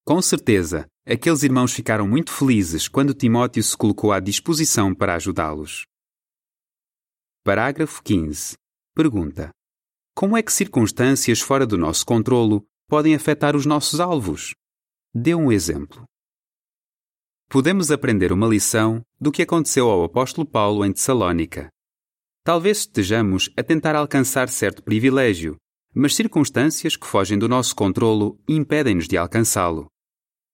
Com 0.05 0.21
certeza, 0.21 0.87
aqueles 1.05 1.43
irmãos 1.43 1.73
ficaram 1.73 2.07
muito 2.07 2.31
felizes 2.31 2.87
quando 2.87 3.13
Timóteo 3.13 3.61
se 3.61 3.75
colocou 3.75 4.11
à 4.11 4.19
disposição 4.19 4.95
para 4.95 5.15
ajudá-los. 5.15 5.85
Parágrafo 7.43 8.01
15. 8.01 8.55
Pergunta: 8.95 9.49
Como 10.15 10.37
é 10.37 10.41
que 10.41 10.51
circunstâncias 10.51 11.41
fora 11.41 11.65
do 11.67 11.77
nosso 11.77 12.05
controlo 12.05 12.65
podem 12.93 13.15
afetar 13.15 13.55
os 13.55 13.65
nossos 13.65 13.99
alvos? 13.99 14.53
Dê 15.15 15.33
um 15.33 15.51
exemplo 15.51 16.05
podemos 17.49 17.91
aprender 17.91 18.31
uma 18.31 18.47
lição 18.47 19.05
do 19.21 19.31
que 19.31 19.43
aconteceu 19.43 19.87
ao 19.87 20.03
apóstolo 20.03 20.43
Paulo 20.43 20.83
em 20.83 20.91
Tessalónica. 20.91 21.69
Talvez 22.43 22.79
estejamos 22.79 23.51
a 23.55 23.61
tentar 23.61 23.95
alcançar 23.95 24.49
certo 24.49 24.81
privilégio, 24.81 25.55
mas 25.93 26.15
circunstâncias 26.15 26.95
que 26.95 27.05
fogem 27.05 27.37
do 27.37 27.47
nosso 27.47 27.75
controlo 27.75 28.39
impedem-nos 28.47 29.07
de 29.07 29.17
alcançá-lo. 29.17 29.85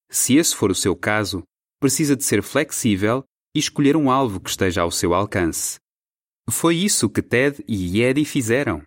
Se 0.10 0.36
esse 0.36 0.54
for 0.54 0.72
o 0.72 0.76
seu 0.76 0.94
caso, 0.94 1.42
precisa 1.80 2.18
de 2.18 2.24
ser 2.26 2.44
flexível 2.44 3.24
e 3.56 3.60
escolher 3.60 3.96
um 3.96 4.12
alvo 4.12 4.42
que 4.42 4.50
esteja 4.50 4.82
ao 4.82 4.92
seu 4.92 5.14
alcance. 5.14 5.78
Foi 6.50 6.76
isso 6.76 7.10
que 7.10 7.22
Ted 7.22 7.64
e 7.66 8.02
Eddie 8.02 8.26
fizeram. 8.26 8.82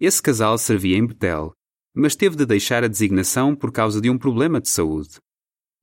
Esse 0.00 0.22
casal 0.22 0.56
servia 0.58 0.96
em 0.96 1.04
Betel, 1.04 1.52
mas 1.94 2.16
teve 2.16 2.36
de 2.36 2.46
deixar 2.46 2.84
a 2.84 2.88
designação 2.88 3.54
por 3.54 3.72
causa 3.72 4.00
de 4.00 4.08
um 4.08 4.18
problema 4.18 4.60
de 4.60 4.68
saúde. 4.68 5.16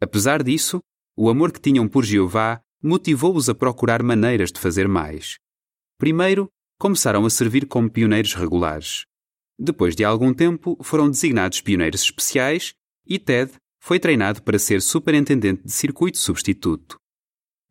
Apesar 0.01 0.43
disso, 0.43 0.79
o 1.15 1.29
amor 1.29 1.51
que 1.51 1.59
tinham 1.59 1.87
por 1.87 2.05
Jeová 2.05 2.61
motivou-os 2.81 3.49
a 3.49 3.55
procurar 3.55 4.01
maneiras 4.01 4.51
de 4.51 4.59
fazer 4.59 4.87
mais. 4.87 5.37
Primeiro, 5.97 6.49
começaram 6.79 7.25
a 7.25 7.29
servir 7.29 7.67
como 7.67 7.89
pioneiros 7.89 8.33
regulares. 8.33 9.03
Depois 9.59 9.95
de 9.95 10.05
algum 10.05 10.33
tempo, 10.33 10.77
foram 10.81 11.09
designados 11.09 11.59
pioneiros 11.59 12.01
especiais 12.01 12.73
e 13.05 13.19
Ted 13.19 13.51
foi 13.81 13.99
treinado 13.99 14.41
para 14.41 14.57
ser 14.57 14.81
superintendente 14.81 15.63
de 15.63 15.71
circuito 15.71 16.17
substituto. 16.17 16.97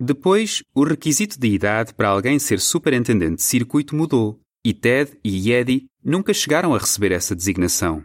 Depois, 0.01 0.63
o 0.75 0.85
requisito 0.85 1.41
de 1.41 1.49
idade 1.49 1.95
para 1.95 2.09
alguém 2.09 2.39
ser 2.39 2.61
superintendente 2.61 3.37
de 3.37 3.43
circuito 3.43 3.97
mudou 3.97 4.39
e 4.65 4.75
Ted 4.75 5.19
e 5.25 5.51
Eddie 5.51 5.87
nunca 6.05 6.35
chegaram 6.35 6.75
a 6.75 6.79
receber 6.79 7.13
essa 7.13 7.35
designação. 7.35 8.05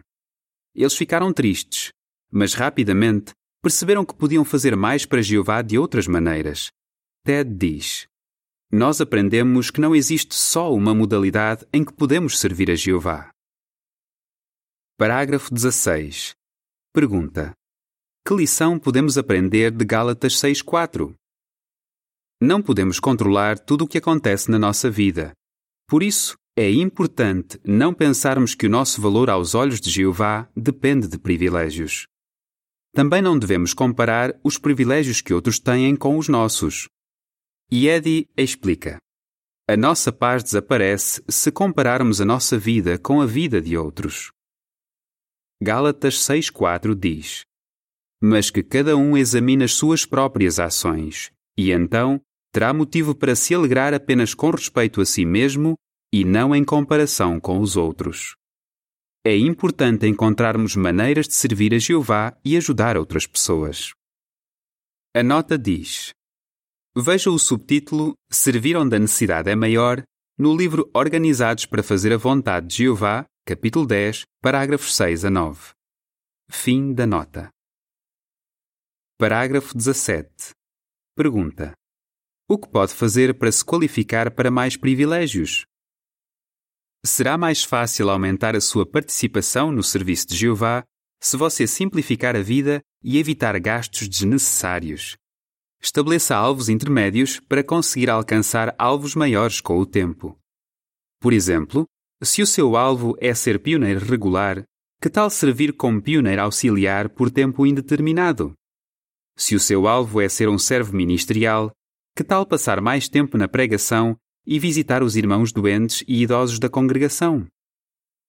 Eles 0.75 0.95
ficaram 0.95 1.31
tristes, 1.31 1.91
mas 2.31 2.53
rapidamente 2.53 3.33
perceberam 3.61 4.03
que 4.03 4.15
podiam 4.15 4.43
fazer 4.43 4.75
mais 4.75 5.05
para 5.05 5.21
Jeová 5.21 5.61
de 5.61 5.77
outras 5.77 6.07
maneiras. 6.07 6.69
Ted 7.23 7.53
diz: 7.53 8.07
Nós 8.71 8.99
aprendemos 8.99 9.71
que 9.71 9.79
não 9.79 9.95
existe 9.95 10.35
só 10.35 10.73
uma 10.73 10.93
modalidade 10.93 11.65
em 11.71 11.85
que 11.85 11.93
podemos 11.93 12.39
servir 12.39 12.69
a 12.69 12.75
Jeová. 12.75 13.29
Parágrafo 14.97 15.53
16. 15.53 16.33
Pergunta: 16.93 17.53
Que 18.27 18.35
lição 18.35 18.77
podemos 18.77 19.17
aprender 19.17 19.71
de 19.71 19.85
Gálatas 19.85 20.33
6:4? 20.39 21.15
Não 22.41 22.61
podemos 22.61 22.99
controlar 22.99 23.57
tudo 23.57 23.85
o 23.85 23.87
que 23.87 23.97
acontece 23.97 24.51
na 24.51 24.59
nossa 24.59 24.91
vida. 24.91 25.33
Por 25.87 26.03
isso, 26.03 26.35
é 26.55 26.69
importante 26.69 27.59
não 27.65 27.93
pensarmos 27.93 28.53
que 28.53 28.67
o 28.67 28.69
nosso 28.69 29.01
valor 29.01 29.29
aos 29.29 29.55
olhos 29.55 29.81
de 29.81 29.89
Jeová 29.89 30.47
depende 30.55 31.07
de 31.07 31.17
privilégios. 31.17 32.07
Também 32.93 33.23
não 33.23 33.39
devemos 33.39 33.73
comparar 33.73 34.39
os 34.43 34.59
privilégios 34.59 35.19
que 35.19 35.33
outros 35.33 35.57
têm 35.57 35.95
com 35.95 36.15
os 36.15 36.29
nossos. 36.29 36.87
E 37.71 37.87
Eddie 37.87 38.29
explica: 38.37 38.99
A 39.67 39.75
nossa 39.75 40.11
paz 40.11 40.43
desaparece 40.43 41.23
se 41.27 41.51
compararmos 41.51 42.21
a 42.21 42.25
nossa 42.25 42.55
vida 42.55 42.99
com 42.99 43.19
a 43.19 43.25
vida 43.25 43.59
de 43.59 43.75
outros. 43.75 44.31
Gálatas 45.59 46.19
6,4 46.19 46.93
diz: 46.93 47.41
Mas 48.21 48.51
que 48.51 48.61
cada 48.61 48.95
um 48.95 49.17
examine 49.17 49.63
as 49.63 49.73
suas 49.73 50.05
próprias 50.05 50.59
ações, 50.59 51.31
e 51.57 51.71
então 51.71 52.21
terá 52.51 52.71
motivo 52.71 53.15
para 53.15 53.35
se 53.35 53.55
alegrar 53.55 53.91
apenas 53.91 54.35
com 54.35 54.51
respeito 54.51 55.01
a 55.01 55.05
si 55.05 55.25
mesmo 55.25 55.75
e 56.13 56.23
não 56.23 56.55
em 56.55 56.63
comparação 56.63 57.39
com 57.39 57.59
os 57.59 57.75
outros. 57.75 58.35
É 59.25 59.35
importante 59.35 60.05
encontrarmos 60.05 60.75
maneiras 60.75 61.27
de 61.27 61.33
servir 61.33 61.73
a 61.73 61.79
Jeová 61.79 62.37
e 62.45 62.55
ajudar 62.55 62.95
outras 62.95 63.25
pessoas. 63.25 63.93
A 65.15 65.23
nota 65.23 65.57
diz: 65.57 66.11
Veja 66.95 67.31
o 67.31 67.39
subtítulo 67.39 68.13
Servir 68.31 68.77
onde 68.77 68.95
a 68.95 68.99
necessidade 68.99 69.49
é 69.49 69.55
maior 69.55 70.03
no 70.37 70.55
livro 70.55 70.87
Organizados 70.93 71.65
para 71.65 71.81
Fazer 71.81 72.13
a 72.13 72.17
Vontade 72.17 72.67
de 72.67 72.75
Jeová, 72.83 73.25
capítulo 73.43 73.87
10, 73.87 74.23
parágrafos 74.39 74.95
6 74.95 75.25
a 75.25 75.31
9. 75.31 75.71
Fim 76.51 76.93
da 76.93 77.07
nota. 77.07 77.49
Parágrafo 79.17 79.75
17. 79.75 80.51
Pergunta: 81.15 81.73
o 82.47 82.57
que 82.59 82.67
pode 82.67 82.93
fazer 82.93 83.37
para 83.39 83.51
se 83.51 83.65
qualificar 83.65 84.29
para 84.29 84.51
mais 84.51 84.77
privilégios? 84.77 85.65
Será 87.05 87.37
mais 87.37 87.65
fácil 87.65 88.09
aumentar 88.09 88.55
a 88.55 88.61
sua 88.61 88.85
participação 88.85 89.73
no 89.73 89.83
serviço 89.83 90.27
de 90.27 90.37
Jeová 90.37 90.85
se 91.21 91.35
você 91.35 91.67
simplificar 91.67 92.33
a 92.33 92.41
vida 92.41 92.81
e 93.03 93.17
evitar 93.17 93.59
gastos 93.59 94.07
desnecessários. 94.07 95.17
Estabeleça 95.81 96.33
alvos 96.33 96.69
intermédios 96.69 97.41
para 97.41 97.61
conseguir 97.61 98.09
alcançar 98.09 98.73
alvos 98.77 99.15
maiores 99.15 99.59
com 99.59 99.77
o 99.77 99.85
tempo. 99.85 100.39
Por 101.19 101.33
exemplo, 101.33 101.85
se 102.23 102.41
o 102.41 102.47
seu 102.47 102.77
alvo 102.77 103.17
é 103.19 103.33
ser 103.33 103.59
pioneiro 103.59 103.99
regular, 104.05 104.63
que 105.01 105.09
tal 105.09 105.29
servir 105.29 105.73
como 105.73 106.01
pioneiro 106.01 106.41
auxiliar 106.41 107.09
por 107.09 107.29
tempo 107.29 107.65
indeterminado? 107.65 108.53
Se 109.37 109.55
o 109.55 109.59
seu 109.59 109.89
alvo 109.89 110.21
é 110.21 110.29
ser 110.29 110.47
um 110.47 110.57
servo 110.57 110.95
ministerial, 110.95 111.69
que 112.15 112.23
tal 112.23 112.45
passar 112.45 112.79
mais 112.79 113.09
tempo 113.09 113.37
na 113.37 113.49
pregação 113.49 114.17
e 114.45 114.59
visitar 114.59 115.03
os 115.03 115.15
irmãos 115.15 115.51
doentes 115.51 116.03
e 116.07 116.21
idosos 116.21 116.59
da 116.59 116.69
congregação? 116.69 117.47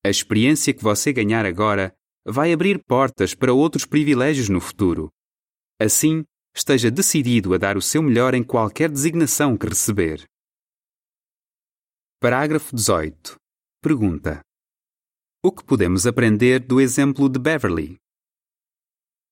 A 0.04 0.10
experiência 0.10 0.74
que 0.74 0.82
você 0.82 1.12
ganhar 1.12 1.46
agora 1.46 1.94
vai 2.26 2.52
abrir 2.52 2.82
portas 2.84 3.34
para 3.34 3.52
outros 3.52 3.84
privilégios 3.84 4.48
no 4.48 4.60
futuro. 4.60 5.10
Assim, 5.80 6.24
esteja 6.54 6.90
decidido 6.90 7.52
a 7.54 7.58
dar 7.58 7.76
o 7.76 7.82
seu 7.82 8.02
melhor 8.02 8.34
em 8.34 8.42
qualquer 8.42 8.90
designação 8.90 9.56
que 9.56 9.66
receber. 9.66 10.24
Parágrafo 12.20 12.74
18. 12.74 13.36
Pergunta: 13.82 14.40
O 15.42 15.52
que 15.52 15.64
podemos 15.64 16.06
aprender 16.06 16.60
do 16.60 16.80
exemplo 16.80 17.28
de 17.28 17.38
Beverly? 17.38 17.96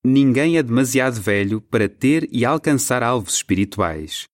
Ninguém 0.05 0.59
é 0.59 0.63
demasiado 0.63 1.21
velho 1.21 1.61
para 1.61 1.89
ter 1.89 2.29
e 2.33 2.45
alcançar 2.45 3.03
alvos 3.03 3.35
espirituais. 3.35 4.25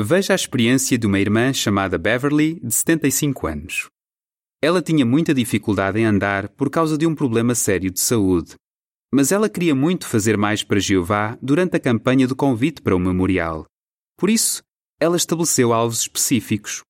Veja 0.00 0.32
a 0.32 0.36
experiência 0.36 0.96
de 0.96 1.08
uma 1.08 1.18
irmã 1.18 1.52
chamada 1.52 1.98
Beverly, 1.98 2.60
de 2.60 2.72
75 2.72 3.48
anos. 3.48 3.88
Ela 4.62 4.80
tinha 4.80 5.04
muita 5.04 5.34
dificuldade 5.34 5.98
em 5.98 6.04
andar 6.04 6.48
por 6.50 6.70
causa 6.70 6.96
de 6.96 7.04
um 7.04 7.16
problema 7.16 7.52
sério 7.52 7.90
de 7.90 7.98
saúde. 7.98 8.54
Mas 9.12 9.32
ela 9.32 9.48
queria 9.48 9.74
muito 9.74 10.06
fazer 10.06 10.38
mais 10.38 10.62
para 10.62 10.78
Jeová 10.78 11.36
durante 11.42 11.76
a 11.76 11.80
campanha 11.80 12.28
do 12.28 12.36
convite 12.36 12.80
para 12.80 12.94
o 12.94 12.98
memorial. 13.00 13.66
Por 14.16 14.30
isso, 14.30 14.62
ela 15.00 15.16
estabeleceu 15.16 15.72
alvos 15.72 16.02
específicos. 16.02 16.82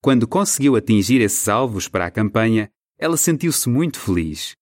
Quando 0.00 0.28
conseguiu 0.28 0.76
atingir 0.76 1.20
esses 1.22 1.48
alvos 1.48 1.88
para 1.88 2.06
a 2.06 2.10
campanha, 2.10 2.70
ela 2.96 3.16
sentiu-se 3.16 3.68
muito 3.68 3.98
feliz. 3.98 4.52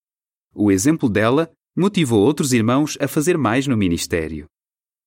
O 0.55 0.73
exemplo 0.73 1.11
dela 1.11 1.53
motivou 1.77 2.23
outros 2.23 2.55
irmãos 2.55 2.97
a 2.99 3.07
fazer 3.07 3.37
mais 3.37 3.67
no 3.67 3.77
ministério. 3.77 4.47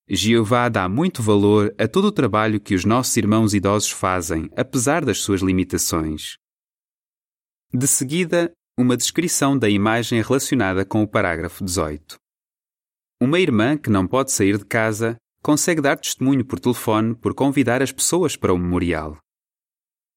Jeová 0.07 0.69
dá 0.69 0.87
muito 0.87 1.23
valor 1.23 1.73
a 1.79 1.87
todo 1.87 2.05
o 2.05 2.11
trabalho 2.11 2.61
que 2.61 2.75
os 2.75 2.85
nossos 2.85 3.17
irmãos 3.17 3.55
idosos 3.55 3.89
fazem, 3.89 4.49
apesar 4.55 5.03
das 5.03 5.17
suas 5.17 5.41
limitações. 5.41 6.37
De 7.73 7.87
seguida, 7.87 8.51
uma 8.77 8.95
descrição 8.95 9.57
da 9.57 9.67
imagem 9.67 10.21
relacionada 10.21 10.85
com 10.85 11.01
o 11.01 11.07
parágrafo 11.07 11.63
18. 11.63 12.17
Uma 13.19 13.39
irmã 13.39 13.75
que 13.75 13.89
não 13.89 14.07
pode 14.07 14.31
sair 14.31 14.59
de 14.59 14.65
casa 14.65 15.17
consegue 15.41 15.81
dar 15.81 15.97
testemunho 15.97 16.45
por 16.45 16.59
telefone 16.59 17.15
por 17.15 17.33
convidar 17.33 17.81
as 17.81 17.91
pessoas 17.91 18.35
para 18.35 18.53
o 18.53 18.59
memorial. 18.59 19.17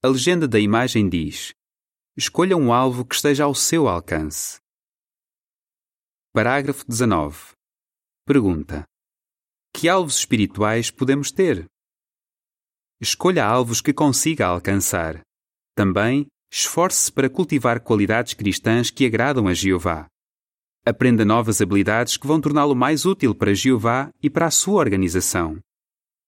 A 0.03 0.09
legenda 0.09 0.47
da 0.47 0.61
imagem 0.61 1.09
diz: 1.09 1.55
Escolha 2.15 2.57
um 2.57 2.73
alvo 2.73 3.07
que 3.07 3.15
esteja 3.15 3.45
ao 3.45 3.55
seu 3.55 3.89
alcance. 3.89 4.59
Parágrafo 6.35 6.85
19. 6.87 7.53
Pergunta: 8.27 8.85
que 9.79 9.89
alvos 9.89 10.17
espirituais 10.17 10.91
podemos 10.91 11.31
ter? 11.31 11.65
Escolha 13.01 13.45
alvos 13.45 13.81
que 13.81 13.93
consiga 13.93 14.45
alcançar. 14.45 15.21
Também, 15.77 16.27
esforce-se 16.53 17.13
para 17.13 17.31
cultivar 17.31 17.79
qualidades 17.81 18.35
cristãs 18.35 18.91
que 18.91 19.07
agradam 19.07 19.47
a 19.47 19.55
Jeová. 19.55 20.09
Aprenda 20.85 21.25
novas 21.25 21.61
habilidades 21.61 22.17
que 22.17 22.27
vão 22.27 22.41
torná-lo 22.41 22.75
mais 22.75 23.07
útil 23.07 23.37
para 23.37 23.55
Jeová 23.55 24.11
e 24.21 24.29
para 24.29 24.47
a 24.47 24.51
sua 24.51 24.81
organização. 24.81 25.61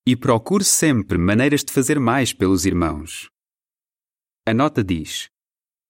E 0.06 0.14
procure 0.14 0.62
sempre 0.62 1.18
maneiras 1.18 1.64
de 1.64 1.72
fazer 1.72 1.98
mais 1.98 2.32
pelos 2.32 2.64
irmãos. 2.64 3.28
A 4.46 4.54
nota 4.54 4.84
diz: 4.84 5.28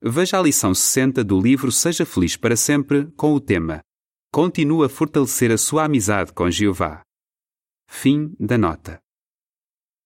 Veja 0.02 0.38
a 0.38 0.42
lição 0.42 0.74
60 0.74 1.22
do 1.22 1.38
livro 1.38 1.70
Seja 1.70 2.06
Feliz 2.06 2.38
para 2.38 2.56
Sempre 2.56 3.12
com 3.18 3.34
o 3.34 3.40
tema 3.40 3.82
Continua 4.32 4.86
a 4.86 4.88
fortalecer 4.88 5.52
a 5.52 5.58
sua 5.58 5.84
amizade 5.84 6.32
com 6.32 6.50
Jeová. 6.50 7.02
Fim 7.92 8.34
da 8.38 8.56
nota. 8.56 8.98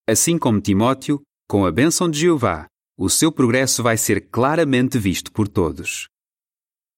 Assim 0.08 0.36
como 0.36 0.60
Timóteo, 0.60 1.22
com 1.46 1.64
a 1.64 1.70
bênção 1.70 2.10
de 2.10 2.18
Jeová, 2.18 2.66
o 2.98 3.08
seu 3.08 3.30
progresso 3.30 3.84
vai 3.84 3.96
ser 3.96 4.30
claramente 4.30 4.98
visto 4.98 5.30
por 5.30 5.46
todos. 5.46 6.08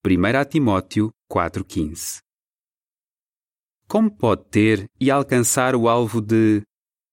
1 0.07 0.49
Timóteo 0.49 1.11
4,15 1.31 2.21
Como 3.87 4.11
pode 4.11 4.45
ter 4.49 4.89
e 4.99 5.11
alcançar 5.11 5.75
o 5.75 5.87
alvo 5.87 6.23
de 6.23 6.63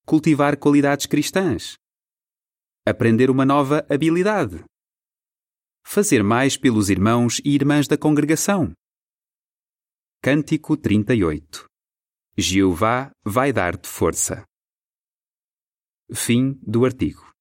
cultivar 0.06 0.56
qualidades 0.56 1.08
cristãs? 1.08 1.74
Aprender 2.86 3.30
uma 3.30 3.44
nova 3.44 3.86
habilidade? 3.90 4.64
Fazer 5.84 6.24
mais 6.24 6.56
pelos 6.56 6.90
irmãos 6.90 7.42
e 7.44 7.50
irmãs 7.50 7.88
da 7.88 7.98
congregação? 7.98 8.72
Cântico 10.22 10.78
38 10.78 11.73
Jeová 12.38 13.12
vai 13.24 13.54
dar-te 13.54 13.88
força. 13.88 14.44
Fim 16.14 16.60
do 16.62 16.84
artigo. 16.86 17.33